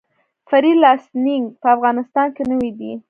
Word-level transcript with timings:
فری 0.49 0.71
لانسینګ 0.81 1.43
په 1.61 1.67
افغانستان 1.75 2.27
کې 2.35 2.43
نوی 2.51 2.71
دی 2.79 2.91